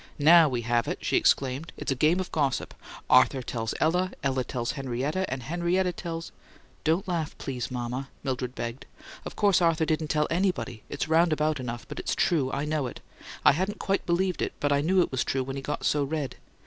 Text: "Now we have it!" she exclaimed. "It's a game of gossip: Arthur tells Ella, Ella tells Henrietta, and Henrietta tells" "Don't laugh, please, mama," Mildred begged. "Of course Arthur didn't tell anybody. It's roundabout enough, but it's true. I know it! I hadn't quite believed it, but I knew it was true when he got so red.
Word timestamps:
"Now 0.17 0.49
we 0.49 0.61
have 0.63 0.87
it!" 0.87 0.97
she 1.05 1.15
exclaimed. 1.15 1.73
"It's 1.77 1.91
a 1.91 1.95
game 1.95 2.19
of 2.19 2.31
gossip: 2.31 2.73
Arthur 3.07 3.43
tells 3.43 3.75
Ella, 3.79 4.11
Ella 4.23 4.43
tells 4.43 4.71
Henrietta, 4.71 5.31
and 5.31 5.43
Henrietta 5.43 5.93
tells" 5.93 6.31
"Don't 6.83 7.07
laugh, 7.07 7.37
please, 7.37 7.69
mama," 7.69 8.09
Mildred 8.23 8.55
begged. 8.55 8.87
"Of 9.25 9.35
course 9.35 9.61
Arthur 9.61 9.85
didn't 9.85 10.07
tell 10.07 10.25
anybody. 10.31 10.81
It's 10.89 11.07
roundabout 11.07 11.59
enough, 11.59 11.87
but 11.87 11.99
it's 11.99 12.15
true. 12.15 12.51
I 12.51 12.65
know 12.65 12.87
it! 12.87 12.99
I 13.45 13.51
hadn't 13.51 13.77
quite 13.77 14.07
believed 14.07 14.41
it, 14.41 14.53
but 14.59 14.71
I 14.71 14.81
knew 14.81 15.01
it 15.01 15.11
was 15.11 15.23
true 15.23 15.43
when 15.43 15.55
he 15.55 15.61
got 15.61 15.85
so 15.85 16.03
red. 16.03 16.35